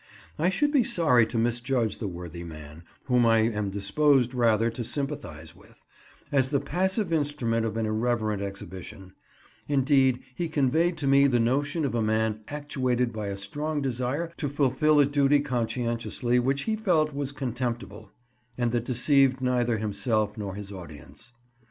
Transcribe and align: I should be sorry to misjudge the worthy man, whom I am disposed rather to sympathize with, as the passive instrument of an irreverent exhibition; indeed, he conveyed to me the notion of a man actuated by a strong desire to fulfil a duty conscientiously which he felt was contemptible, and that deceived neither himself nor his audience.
I 0.39 0.49
should 0.49 0.71
be 0.71 0.83
sorry 0.83 1.27
to 1.27 1.37
misjudge 1.37 1.99
the 1.99 2.07
worthy 2.07 2.43
man, 2.43 2.81
whom 3.03 3.23
I 3.23 3.37
am 3.41 3.69
disposed 3.69 4.33
rather 4.33 4.71
to 4.71 4.83
sympathize 4.83 5.55
with, 5.55 5.85
as 6.31 6.49
the 6.49 6.59
passive 6.59 7.13
instrument 7.13 7.67
of 7.67 7.77
an 7.77 7.85
irreverent 7.85 8.41
exhibition; 8.41 9.13
indeed, 9.67 10.21
he 10.33 10.49
conveyed 10.49 10.97
to 10.97 11.05
me 11.05 11.27
the 11.27 11.39
notion 11.39 11.85
of 11.85 11.93
a 11.93 12.01
man 12.01 12.39
actuated 12.47 13.13
by 13.13 13.27
a 13.27 13.37
strong 13.37 13.79
desire 13.79 14.31
to 14.37 14.49
fulfil 14.49 14.99
a 14.99 15.05
duty 15.05 15.39
conscientiously 15.39 16.39
which 16.39 16.61
he 16.63 16.75
felt 16.75 17.13
was 17.13 17.31
contemptible, 17.31 18.09
and 18.57 18.71
that 18.71 18.85
deceived 18.85 19.39
neither 19.39 19.77
himself 19.77 20.35
nor 20.35 20.55
his 20.55 20.71
audience. 20.71 21.31